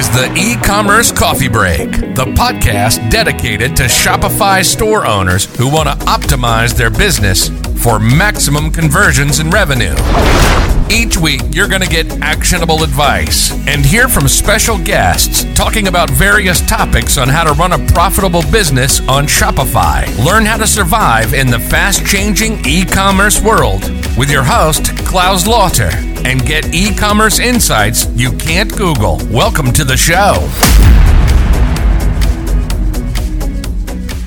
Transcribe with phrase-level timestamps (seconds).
[0.00, 5.90] is the e commerce coffee break, the podcast dedicated to Shopify store owners who want
[5.90, 9.94] to optimize their business for maximum conversions and revenue.
[10.90, 16.10] Each week, you're going to get actionable advice and hear from special guests talking about
[16.10, 20.04] various topics on how to run a profitable business on Shopify.
[20.24, 23.82] Learn how to survive in the fast changing e commerce world
[24.18, 25.90] with your host, Claus Lauter,
[26.26, 29.18] and get e commerce insights you can't Google.
[29.30, 30.34] Welcome to the show.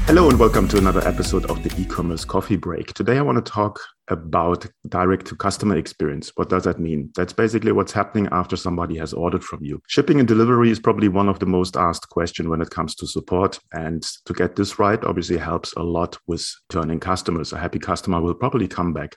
[0.05, 2.93] Hello, and welcome to another episode of the e commerce coffee break.
[2.93, 6.29] Today, I want to talk about direct to customer experience.
[6.35, 7.09] What does that mean?
[7.15, 9.81] That's basically what's happening after somebody has ordered from you.
[9.87, 13.07] Shipping and delivery is probably one of the most asked questions when it comes to
[13.07, 13.57] support.
[13.71, 17.53] And to get this right, obviously helps a lot with turning customers.
[17.53, 19.15] A happy customer will probably come back.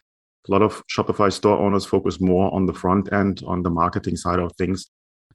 [0.49, 4.17] A lot of Shopify store owners focus more on the front end, on the marketing
[4.17, 4.87] side of things.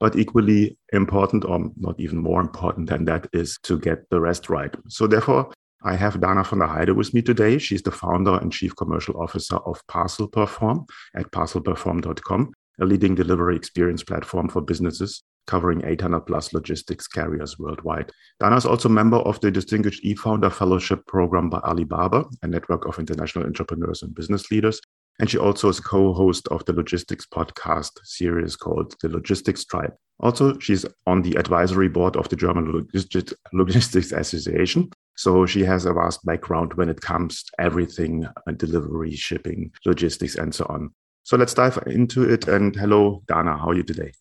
[0.01, 4.49] But equally important, or not even more important than that, is to get the rest
[4.49, 4.75] right.
[4.89, 5.53] So, therefore,
[5.83, 7.59] I have Dana von der Heide with me today.
[7.59, 13.55] She's the founder and chief commercial officer of Parcel Perform at parcelperform.com, a leading delivery
[13.55, 18.11] experience platform for businesses covering 800 plus logistics carriers worldwide.
[18.39, 22.87] Dana is also a member of the Distinguished e-Founder Fellowship Program by Alibaba, a network
[22.87, 24.79] of international entrepreneurs and business leaders,
[25.21, 29.93] and she also is co-host of the logistics podcast series called The Logistics Tribe.
[30.19, 32.87] Also, she's on the advisory board of the German
[33.53, 34.89] Logistics Association.
[35.15, 40.35] So she has a vast background when it comes to everything uh, delivery, shipping, logistics,
[40.35, 40.89] and so on.
[41.21, 42.47] So let's dive into it.
[42.47, 44.13] And hello, Dana, how are you today?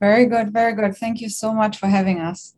[0.00, 0.96] Very good, very good.
[0.96, 2.56] Thank you so much for having us.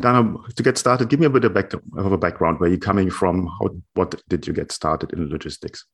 [0.00, 2.58] Dana, to get started, give me a bit of, back, of a background.
[2.58, 3.46] Where you're coming from?
[3.46, 5.84] How, what did you get started in logistics?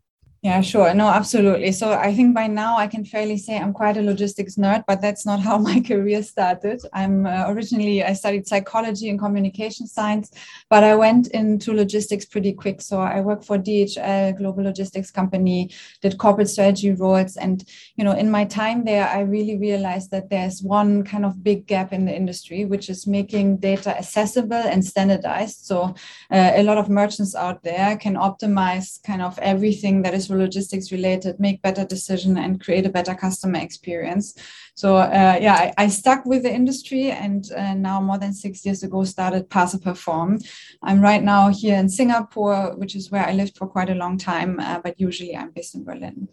[0.44, 0.92] Yeah, sure.
[0.92, 1.72] No, absolutely.
[1.72, 5.00] So I think by now I can fairly say I'm quite a logistics nerd, but
[5.00, 6.82] that's not how my career started.
[6.92, 10.30] I'm uh, originally, I studied psychology and communication science,
[10.68, 12.82] but I went into logistics pretty quick.
[12.82, 15.70] So I worked for DHL, global logistics company,
[16.02, 17.38] did corporate strategy roles.
[17.38, 17.64] And,
[17.96, 21.66] you know, in my time there, I really realized that there's one kind of big
[21.66, 25.64] gap in the industry, which is making data accessible and standardized.
[25.64, 25.94] So
[26.30, 30.92] uh, a lot of merchants out there can optimize kind of everything that is logistics
[30.92, 34.34] related, make better decision and create a better customer experience.
[34.74, 38.66] So uh, yeah, I, I, stuck with the industry and uh, now more than six
[38.66, 40.40] years ago started Parcel Perform.
[40.82, 44.18] I'm right now here in Singapore, which is where I lived for quite a long
[44.18, 46.28] time, uh, but usually I'm based in Berlin.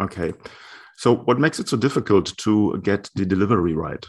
[0.00, 0.32] Okay.
[0.96, 4.04] So what makes it so difficult to get the delivery right?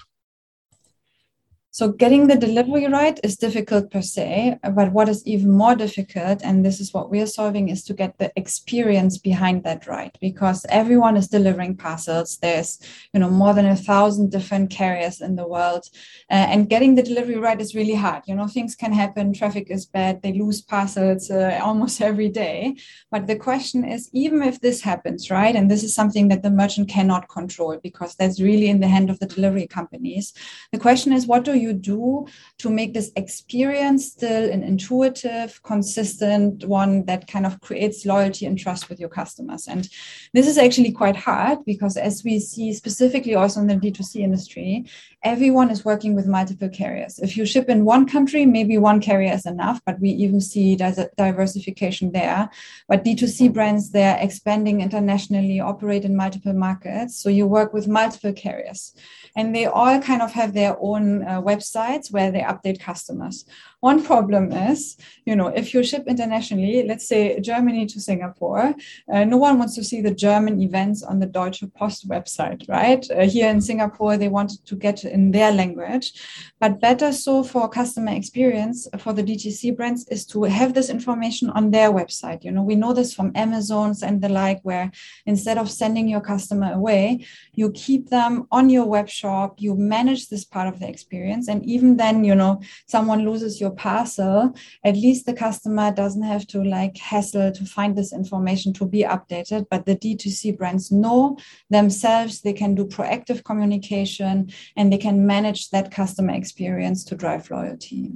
[1.74, 6.44] So getting the delivery right is difficult per se, but what is even more difficult,
[6.44, 10.16] and this is what we are solving, is to get the experience behind that right,
[10.22, 12.38] because everyone is delivering parcels.
[12.38, 12.78] There's
[13.12, 15.90] you know more than a thousand different carriers in the world,
[16.30, 18.22] uh, and getting the delivery right is really hard.
[18.28, 22.76] You know things can happen, traffic is bad, they lose parcels uh, almost every day.
[23.10, 26.52] But the question is, even if this happens, right, and this is something that the
[26.52, 30.34] merchant cannot control because that's really in the hand of the delivery companies.
[30.72, 32.28] The question is, what do you you do
[32.60, 38.58] to make this experience still an intuitive, consistent one that kind of creates loyalty and
[38.58, 39.68] trust with your customers?
[39.68, 39.90] And
[40.34, 44.86] this is actually quite hard because, as we see specifically also in the D2C industry,
[45.24, 47.18] everyone is working with multiple carriers.
[47.20, 50.76] If you ship in one country, maybe one carrier is enough, but we even see
[50.76, 52.50] diversification there.
[52.90, 57.18] But D2C brands, they're expanding internationally, operate in multiple markets.
[57.18, 58.94] So you work with multiple carriers
[59.36, 63.46] and they all kind of have their own uh, websites where they update customers.
[63.84, 64.96] One problem is,
[65.26, 68.74] you know, if you ship internationally, let's say Germany to Singapore,
[69.14, 73.06] uh, no one wants to see the German events on the Deutsche Post website, right?
[73.12, 76.14] Uh, here in Singapore, they wanted to get in their language.
[76.62, 81.50] But better so for customer experience for the DTC brands is to have this information
[81.50, 82.46] on their website.
[82.46, 84.94] You know, we know this from Amazons and the like, where
[85.26, 90.30] instead of sending your customer away, you keep them on your web shop, you manage
[90.30, 91.50] this part of the experience.
[91.50, 96.48] And even then, you know, someone loses your parcel, at least the customer doesn't have
[96.48, 99.68] to like hassle to find this information to be updated.
[99.70, 101.38] But the D2C brands know
[101.70, 107.50] themselves, they can do proactive communication and they can manage that customer experience to drive
[107.52, 108.12] loyalty.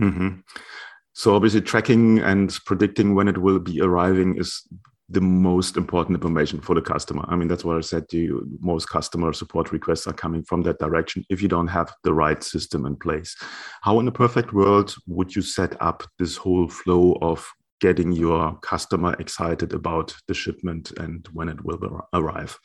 [0.00, 0.40] Mm-hmm.
[1.12, 4.68] So obviously tracking and predicting when it will be arriving is
[5.08, 7.24] the most important information for the customer.
[7.28, 8.46] I mean, that's what I said to you.
[8.60, 12.42] Most customer support requests are coming from that direction if you don't have the right
[12.42, 13.36] system in place.
[13.82, 17.48] How, in a perfect world, would you set up this whole flow of
[17.80, 22.58] getting your customer excited about the shipment and when it will arrive?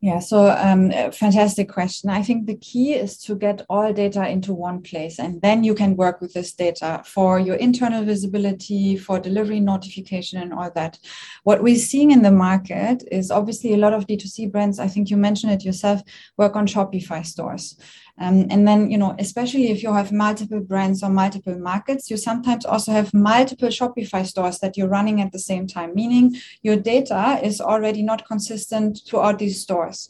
[0.00, 2.08] Yeah, so um, fantastic question.
[2.08, 5.74] I think the key is to get all data into one place, and then you
[5.74, 11.00] can work with this data for your internal visibility, for delivery notification, and all that.
[11.42, 15.10] What we're seeing in the market is obviously a lot of D2C brands, I think
[15.10, 16.00] you mentioned it yourself,
[16.36, 17.76] work on Shopify stores.
[18.20, 22.16] Um, and then, you know, especially if you have multiple brands or multiple markets, you
[22.16, 26.76] sometimes also have multiple Shopify stores that you're running at the same time, meaning your
[26.76, 30.08] data is already not consistent throughout these stores.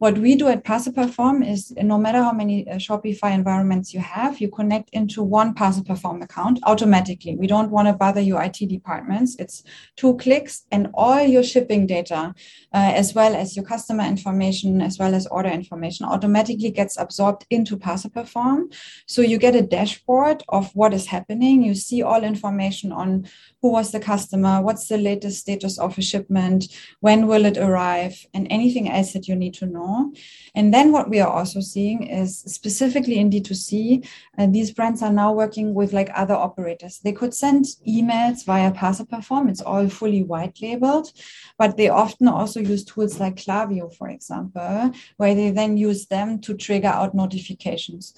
[0.00, 4.40] What we do at Perform is no matter how many uh, Shopify environments you have,
[4.40, 7.36] you connect into one Perform account automatically.
[7.36, 9.36] We don't want to bother your IT departments.
[9.38, 9.62] It's
[9.96, 12.34] two clicks and all your shipping data,
[12.72, 17.44] uh, as well as your customer information, as well as order information, automatically gets absorbed
[17.50, 18.70] into Perform.
[19.06, 21.62] So you get a dashboard of what is happening.
[21.62, 23.26] You see all information on
[23.62, 26.68] who was the customer, what's the latest status of a shipment,
[27.00, 30.12] when will it arrive, and anything else that you need to know.
[30.54, 34.06] And then what we are also seeing is specifically in D2C,
[34.38, 36.98] uh, these brands are now working with like other operators.
[36.98, 39.48] They could send emails via Perform.
[39.48, 41.12] It's all fully white labeled,
[41.58, 46.40] but they often also use tools like Klaviyo, for example, where they then use them
[46.40, 48.14] to trigger out notifications.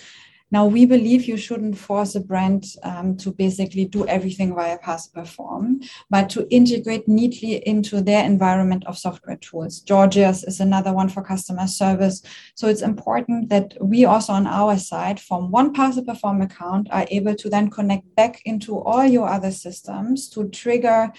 [0.52, 5.10] Now, we believe you shouldn't force a brand um, to basically do everything via Parcel
[5.14, 9.80] Perform, but to integrate neatly into their environment of software tools.
[9.80, 12.22] Gorgias is another one for customer service.
[12.54, 17.06] So it's important that we also on our side, from one Parcel Perform account, are
[17.10, 21.10] able to then connect back into all your other systems to trigger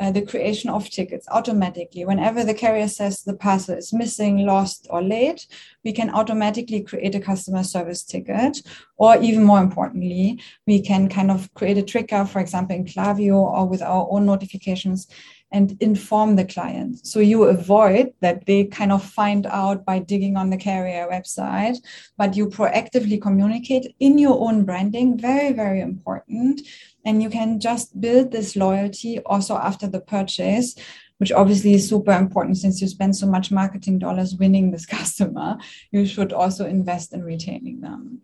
[0.00, 2.04] uh, the creation of tickets automatically.
[2.04, 5.46] Whenever the carrier says the parcel is missing, lost, or late,
[5.84, 8.62] we can automatically create a customer service ticket.
[8.96, 13.36] Or even more importantly, we can kind of create a trigger, for example, in Klaviyo
[13.36, 15.08] or with our own notifications
[15.50, 17.06] and inform the client.
[17.06, 21.76] So you avoid that they kind of find out by digging on the carrier website,
[22.16, 25.18] but you proactively communicate in your own branding.
[25.18, 26.60] Very, very important
[27.08, 30.74] and you can just build this loyalty also after the purchase
[31.18, 35.56] which obviously is super important since you spend so much marketing dollars winning this customer
[35.90, 38.20] you should also invest in retaining them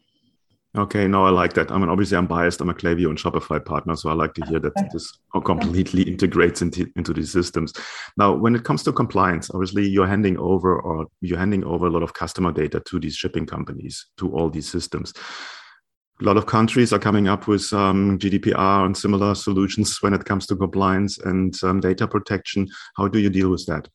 [0.77, 1.71] Okay, no, I like that.
[1.71, 2.61] I mean, obviously, I'm biased.
[2.61, 6.63] I'm a Klaviyo and Shopify partner, so I like to hear that this completely integrates
[6.63, 7.73] into, into these systems.
[8.17, 11.91] Now, when it comes to compliance, obviously, you're handing over or you're handing over a
[11.91, 15.13] lot of customer data to these shipping companies, to all these systems
[16.21, 20.25] a lot of countries are coming up with um, GDPR and similar solutions when it
[20.25, 22.69] comes to compliance and um, data protection.
[22.97, 23.89] How do you deal with that?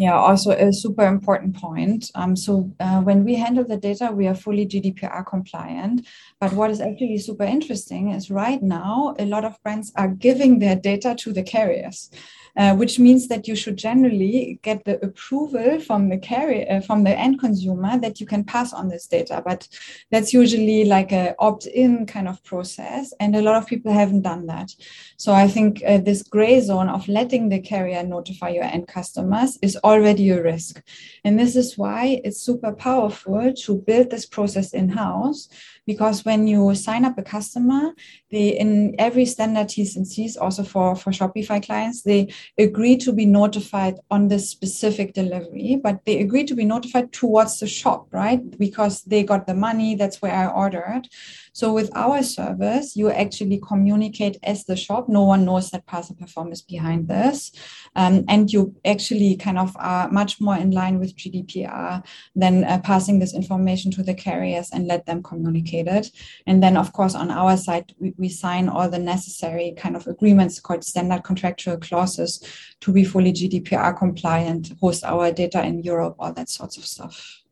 [0.00, 2.10] Yeah, also a super important point.
[2.14, 6.06] Um, so uh, when we handle the data, we are fully GDPR compliant.
[6.40, 10.58] But what is actually super interesting is right now, a lot of brands are giving
[10.58, 12.10] their data to the carriers.
[12.56, 17.04] Uh, which means that you should generally get the approval from the carrier, uh, from
[17.04, 19.40] the end consumer that you can pass on this data.
[19.44, 19.68] But
[20.10, 24.46] that's usually like a opt-in kind of process, and a lot of people haven't done
[24.46, 24.74] that.
[25.16, 29.56] So I think uh, this gray zone of letting the carrier notify your end customers
[29.62, 30.82] is already a risk,
[31.24, 35.48] and this is why it's super powerful to build this process in-house
[35.86, 37.92] because when you sign up a customer,
[38.30, 43.12] they in every standard T's and C's, also for, for Shopify clients, they agree to
[43.12, 48.06] be notified on this specific delivery, but they agree to be notified towards the shop,
[48.12, 48.40] right?
[48.58, 51.08] Because they got the money, that's where I ordered.
[51.52, 55.08] So with our service, you actually communicate as the shop.
[55.08, 57.50] No one knows that Parcel Perform is behind this.
[57.96, 62.04] Um, and you actually kind of are much more in line with GDPR
[62.36, 66.10] than uh, passing this information to the carriers and let them communicate it.
[66.46, 70.06] And then, of course, on our side, we, we sign all the necessary kind of
[70.06, 72.42] agreements called standard contractual clauses
[72.80, 77.42] to be fully GDPR compliant, host our data in Europe, all that sorts of stuff.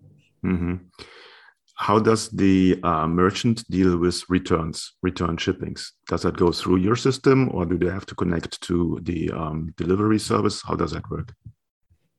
[0.44, 0.76] Mm-hmm
[1.78, 5.92] how does the uh, merchant deal with returns, return shippings?
[6.08, 9.72] Does that go through your system or do they have to connect to the um,
[9.76, 10.60] delivery service?
[10.60, 11.32] How does that work?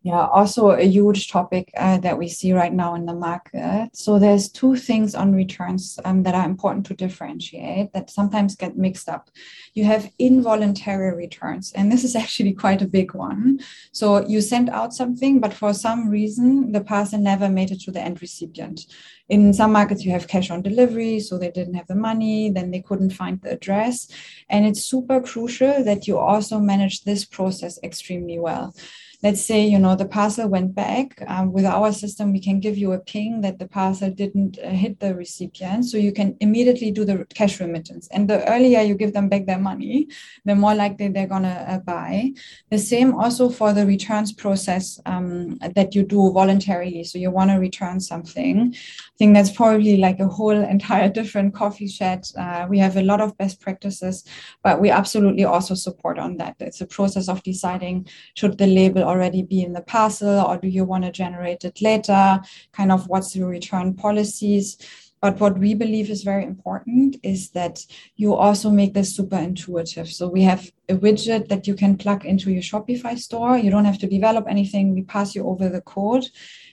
[0.01, 3.89] Yeah, also a huge topic uh, that we see right now in the market.
[3.93, 8.77] So there's two things on returns um, that are important to differentiate that sometimes get
[8.77, 9.29] mixed up.
[9.73, 13.59] You have involuntary returns, and this is actually quite a big one.
[13.91, 17.91] So you send out something, but for some reason the parcel never made it to
[17.91, 18.85] the end recipient.
[19.27, 22.71] In some markets, you have cash on delivery, so they didn't have the money, then
[22.71, 24.07] they couldn't find the address.
[24.49, 28.73] And it's super crucial that you also manage this process extremely well.
[29.21, 32.77] Let's say you know the parcel went back um, with our system we can give
[32.77, 35.85] you a ping that the parcel didn't uh, hit the recipient.
[35.85, 38.07] So you can immediately do the cash remittance.
[38.11, 40.07] And the earlier you give them back their money
[40.45, 42.31] the more likely they're going to uh, buy.
[42.69, 47.03] The same also for the returns process um, that you do voluntarily.
[47.03, 48.73] So you want to return something.
[48.73, 52.31] I think that's probably like a whole entire different coffee chat.
[52.37, 54.23] Uh, we have a lot of best practices
[54.63, 56.55] but we absolutely also support on that.
[56.59, 60.67] It's a process of deciding should the label already be in the parcel or do
[60.67, 62.39] you want to generate it later?
[62.71, 64.77] Kind of what's the return policies?
[65.21, 67.85] But what we believe is very important is that
[68.15, 70.07] you also make this super intuitive.
[70.07, 73.57] So we have a widget that you can plug into your Shopify store.
[73.57, 74.93] You don't have to develop anything.
[74.93, 76.25] We pass you over the code.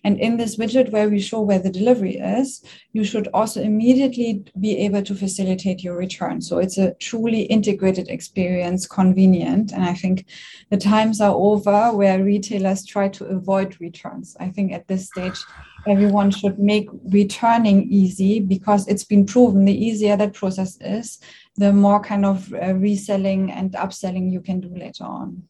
[0.04, 4.44] And in this widget where we show where the delivery is, you should also immediately
[4.58, 6.40] be able to facilitate your return.
[6.40, 9.72] So it's a truly integrated experience, convenient.
[9.72, 10.26] And I think
[10.70, 14.36] the times are over where retailers try to avoid returns.
[14.38, 15.38] I think at this stage,
[15.86, 21.18] everyone should make returning easy because it's been proven the easier that process is,
[21.56, 25.42] the more kind of uh, reselling and upselling you can do later on.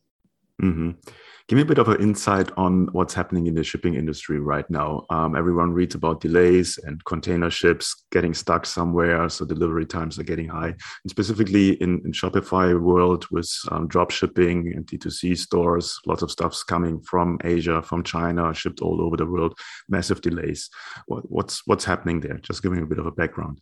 [0.63, 0.91] Mm-hmm.
[1.49, 4.69] Give me a bit of an insight on what's happening in the shipping industry right
[4.69, 5.07] now.
[5.11, 10.25] Um, everyone reads about delays and container ships getting stuck somewhere, so delivery times are
[10.25, 10.71] getting high.
[10.71, 16.33] And specifically in, in Shopify world with um, drop shipping and D2C stores, lots of
[16.33, 19.57] stuff's coming from Asia, from China, shipped all over the world.
[19.89, 20.69] Massive delays.
[21.07, 22.39] What, what's what's happening there?
[22.39, 23.61] Just giving a bit of a background.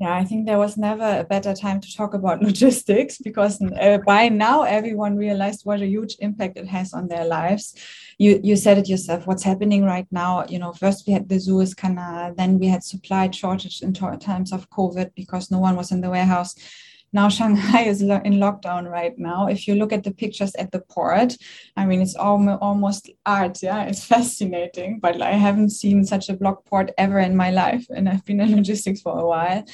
[0.00, 3.98] Yeah, I think there was never a better time to talk about logistics because uh,
[4.04, 7.74] by now everyone realized what a huge impact it has on their lives.
[8.18, 9.26] You you said it yourself.
[9.26, 10.44] What's happening right now?
[10.48, 14.52] You know, first we had the Suez Canal, then we had supply shortage in times
[14.52, 16.56] of COVID because no one was in the warehouse
[17.14, 19.46] now Shanghai is lo- in lockdown right now.
[19.46, 21.36] If you look at the pictures at the port,
[21.76, 23.62] I mean, it's al- almost art.
[23.62, 24.98] Yeah, it's fascinating.
[25.00, 28.40] But I haven't seen such a block port ever in my life, and I've been
[28.40, 29.64] in logistics for a while.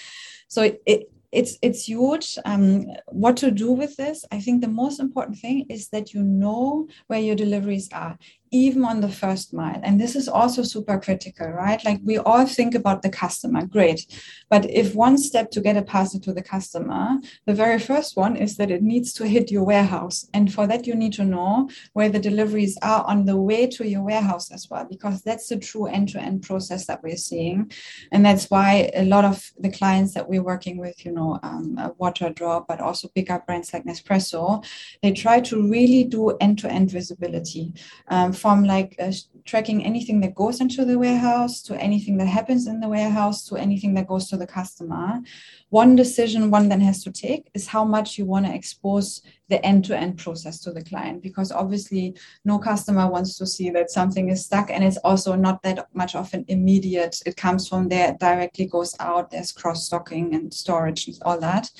[0.48, 2.38] So it, it it's it's huge.
[2.44, 4.24] Um, what to do with this?
[4.32, 8.18] I think the most important thing is that you know where your deliveries are
[8.50, 9.80] even on the first mile.
[9.82, 11.84] And this is also super critical, right?
[11.84, 14.06] Like we all think about the customer, great.
[14.48, 18.36] But if one step to get a parcel to the customer, the very first one
[18.36, 20.28] is that it needs to hit your warehouse.
[20.34, 23.86] And for that, you need to know where the deliveries are on the way to
[23.86, 27.70] your warehouse as well, because that's the true end to end process that we're seeing.
[28.10, 31.76] And that's why a lot of the clients that we're working with, you know, um,
[32.00, 34.64] Waterdrop, but also bigger brands like Nespresso,
[35.02, 37.72] they try to really do end to end visibility.
[38.08, 38.96] Um, from like
[39.44, 43.56] tracking anything that goes into the warehouse to anything that happens in the warehouse to
[43.56, 45.20] anything that goes to the customer.
[45.68, 49.64] One decision one then has to take is how much you want to expose the
[49.66, 54.44] end-to-end process to the client because obviously no customer wants to see that something is
[54.44, 58.64] stuck and it's also not that much of an immediate it comes from there directly
[58.64, 61.70] goes out there's cross-docking and storage and all that.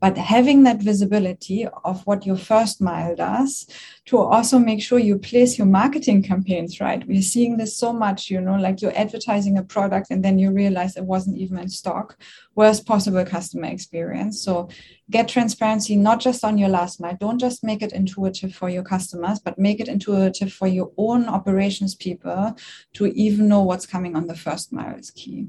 [0.00, 3.66] But having that visibility of what your first mile does
[4.06, 8.30] to also make sure you place your marketing campaigns right we're seeing this so much
[8.30, 11.68] you know like you're advertising a product and then you realize it wasn't even in
[11.68, 12.18] stock
[12.56, 14.42] worst possible customer experience.
[14.42, 14.68] So
[15.10, 17.16] get transparency not just on your last mile.
[17.20, 21.26] Don't just make it intuitive for your customers, but make it intuitive for your own
[21.28, 22.56] operations people
[22.94, 25.46] to even know what's coming on the first mile is key.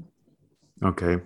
[0.84, 1.20] Okay.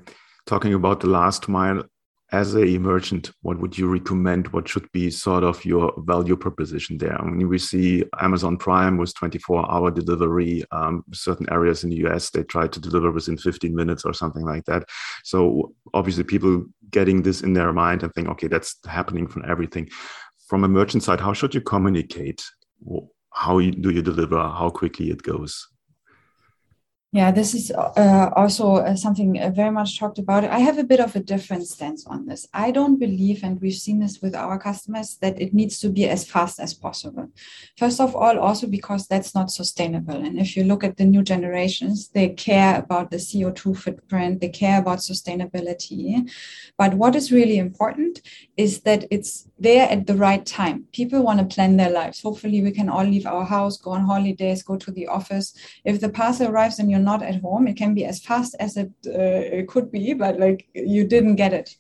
[0.47, 1.85] Talking about the last mile,
[2.33, 4.49] as a merchant, what would you recommend?
[4.49, 7.21] What should be sort of your value proposition there?
[7.21, 10.65] I mean, we see Amazon Prime with 24 hour delivery.
[10.73, 14.47] Um, certain areas in the US, they try to deliver within 15 minutes or something
[14.47, 14.85] like that.
[15.25, 19.91] So obviously, people getting this in their mind and think, okay, that's happening from everything.
[20.49, 22.43] From a merchant side, how should you communicate?
[23.35, 24.39] How do you deliver?
[24.39, 25.69] How quickly it goes?
[27.15, 30.45] Yeah, this is uh, also uh, something uh, very much talked about.
[30.45, 32.49] I have a bit of a different stance on this.
[32.55, 36.09] I don't believe, and we've seen this with our customers, that it needs to be
[36.09, 37.29] as fast as possible.
[37.77, 40.15] First of all, also because that's not sustainable.
[40.15, 44.49] And if you look at the new generations, they care about the CO2 footprint, they
[44.49, 46.31] care about sustainability.
[46.79, 48.23] But what is really important
[48.57, 50.87] is that it's there at the right time.
[50.93, 52.21] People want to plan their lives.
[52.21, 55.55] Hopefully, we can all leave our house, go on holidays, go to the office.
[55.85, 58.77] If the parcel arrives and you're not at home it can be as fast as
[58.77, 61.77] it, uh, it could be but like you didn't get it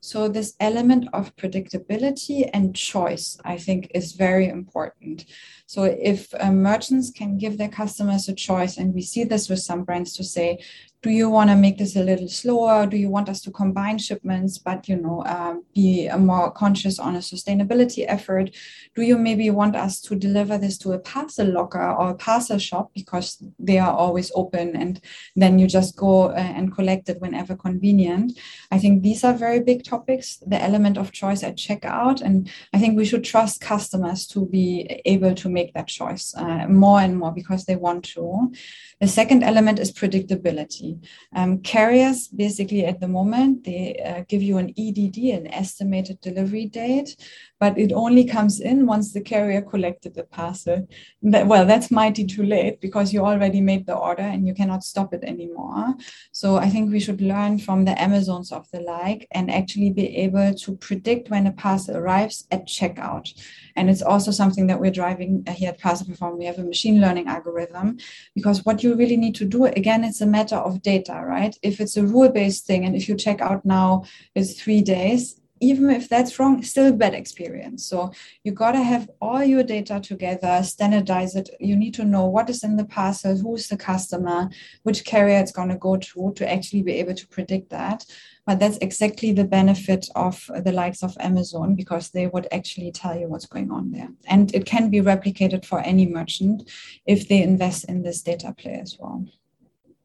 [0.00, 5.24] so this element of predictability and choice i think is very important
[5.72, 9.60] So if uh, merchants can give their customers a choice, and we see this with
[9.60, 10.62] some brands to say,
[11.02, 12.86] do you want to make this a little slower?
[12.86, 17.16] Do you want us to combine shipments but you know um, be more conscious on
[17.16, 18.50] a sustainability effort?
[18.94, 22.58] Do you maybe want us to deliver this to a parcel locker or a parcel
[22.58, 25.00] shop because they are always open and
[25.34, 28.38] then you just go uh, and collect it whenever convenient?
[28.70, 32.78] I think these are very big topics the element of choice at checkout and i
[32.78, 37.18] think we should trust customers to be able to make that choice uh, more and
[37.18, 38.52] more because they want to.
[39.00, 40.91] The second element is predictability
[41.34, 46.66] um, carriers basically at the moment they uh, give you an EDD, an estimated delivery
[46.66, 47.16] date,
[47.62, 50.88] but it only comes in once the carrier collected the parcel.
[51.22, 54.82] That, well, that's mighty too late because you already made the order and you cannot
[54.82, 55.94] stop it anymore.
[56.32, 60.16] So I think we should learn from the Amazons of the like and actually be
[60.16, 63.32] able to predict when a parcel arrives at checkout.
[63.76, 66.38] And it's also something that we're driving here at Parcel Perform.
[66.38, 67.98] We have a machine learning algorithm
[68.34, 71.56] because what you really need to do, again, it's a matter of data, right?
[71.62, 75.40] If it's a rule based thing and if you check out now, it's three days,
[75.62, 77.86] even if that's wrong, still a bad experience.
[77.86, 78.12] So
[78.42, 81.50] you got to have all your data together, standardize it.
[81.60, 84.50] You need to know what is in the parcel, who's the customer,
[84.82, 88.04] which carrier it's going to go to to actually be able to predict that.
[88.44, 93.16] But that's exactly the benefit of the likes of Amazon because they would actually tell
[93.16, 94.08] you what's going on there.
[94.26, 96.68] And it can be replicated for any merchant
[97.06, 99.24] if they invest in this data play as well.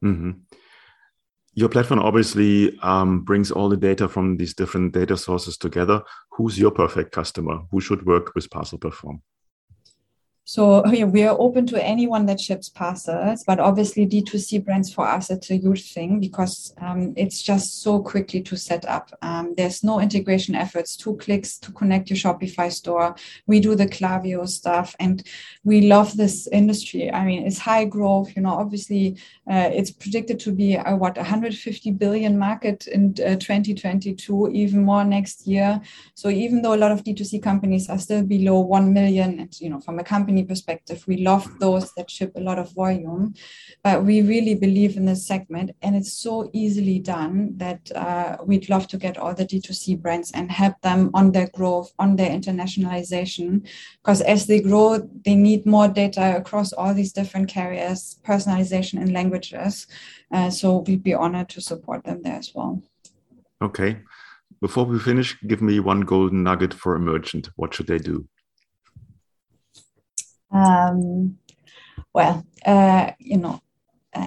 [0.04, 0.30] Mm-hmm
[1.58, 6.00] your platform obviously um, brings all the data from these different data sources together.
[6.30, 7.58] Who's your perfect customer?
[7.72, 9.20] Who should work with Parcel Perform?
[10.48, 15.06] So yeah, we are open to anyone that ships parcels, but obviously D2C brands for
[15.06, 19.10] us, it's a huge thing because um, it's just so quickly to set up.
[19.20, 23.14] Um, there's no integration efforts, two clicks to connect your Shopify store.
[23.46, 25.22] We do the Klaviyo stuff and
[25.64, 27.12] we love this industry.
[27.12, 29.18] I mean, it's high growth, you know, obviously
[29.50, 35.04] uh, it's predicted to be a, what, 150 billion market in uh, 2022, even more
[35.04, 35.78] next year.
[36.14, 39.68] So even though a lot of D2C companies are still below 1 million, and, you
[39.68, 43.34] know, from a company company perspective, we love those that ship a lot of volume,
[43.82, 48.68] but we really believe in this segment, and it's so easily done that uh, we'd
[48.68, 52.30] love to get all the D2C brands and help them on their growth, on their
[52.30, 53.66] internationalization,
[54.02, 59.12] because as they grow, they need more data across all these different carriers, personalization and
[59.12, 59.86] languages.
[60.32, 62.82] Uh, so we'd be honored to support them there as well.
[63.62, 63.98] Okay.
[64.60, 67.48] Before we finish, give me one golden nugget for a merchant.
[67.56, 68.26] What should they do?
[70.50, 71.38] Um,
[72.12, 73.60] well, uh, you know,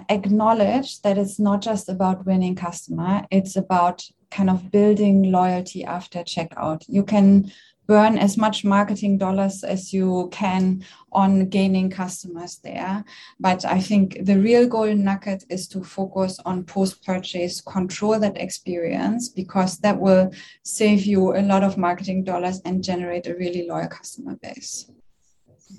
[0.09, 6.19] acknowledge that it's not just about winning customer; it's about kind of building loyalty after
[6.19, 6.85] checkout.
[6.87, 7.51] You can
[7.87, 13.03] burn as much marketing dollars as you can on gaining customers there.
[13.39, 18.37] But I think the real golden nugget is to focus on post purchase, control that
[18.37, 20.31] experience, because that will
[20.63, 24.89] save you a lot of marketing dollars and generate a really loyal customer base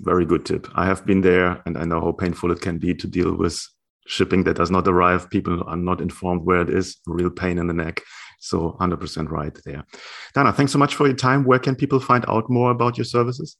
[0.01, 0.67] very good tip.
[0.75, 3.59] I have been there and I know how painful it can be to deal with
[4.07, 5.29] shipping that does not arrive.
[5.29, 8.01] People are not informed where it is, real pain in the neck.
[8.39, 9.85] So 100% right there.
[10.33, 11.45] Dana, thanks so much for your time.
[11.45, 13.55] Where can people find out more about your services?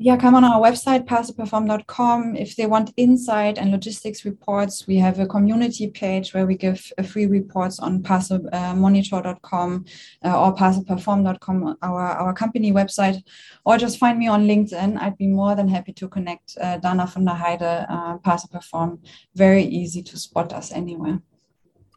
[0.00, 2.36] Yeah, come on our website, parcelperform.com.
[2.36, 6.92] If they want insight and logistics reports, we have a community page where we give
[7.04, 9.84] free reports on parcelmonitor.com
[10.24, 13.20] uh, or parcelperform.com, our, our company website,
[13.66, 15.00] or just find me on LinkedIn.
[15.00, 19.00] I'd be more than happy to connect uh, Dana von der Heide, uh, Parcel Perform.
[19.34, 21.20] Very easy to spot us anywhere.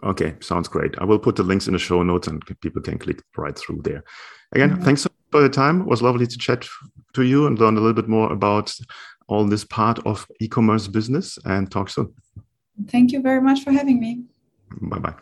[0.03, 0.95] Okay, sounds great.
[0.97, 3.83] I will put the links in the show notes and people can click right through
[3.83, 4.03] there.
[4.53, 4.83] Again, mm-hmm.
[4.83, 5.81] thanks for the time.
[5.81, 6.67] It was lovely to chat
[7.13, 8.73] to you and learn a little bit more about
[9.27, 12.13] all this part of e-commerce business and talk soon.
[12.87, 14.23] Thank you very much for having me.
[14.81, 15.15] Bye bye.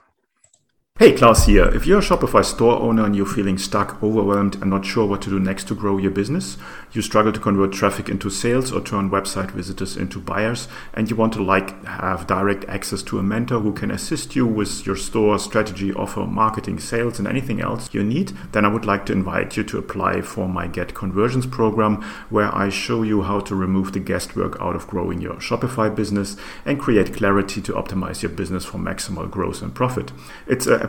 [0.99, 1.63] Hey, Claus here.
[1.73, 5.21] If you're a Shopify store owner and you're feeling stuck, overwhelmed, and not sure what
[5.21, 6.57] to do next to grow your business,
[6.91, 11.15] you struggle to convert traffic into sales or turn website visitors into buyers, and you
[11.15, 14.97] want to like have direct access to a mentor who can assist you with your
[14.97, 19.13] store strategy, offer, marketing, sales, and anything else you need, then I would like to
[19.13, 23.55] invite you to apply for my Get Conversions program, where I show you how to
[23.55, 26.35] remove the guesswork out of growing your Shopify business
[26.65, 30.11] and create clarity to optimize your business for maximal growth and profit.
[30.45, 30.88] It's a